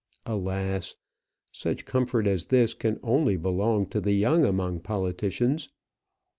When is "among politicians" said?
4.43-5.69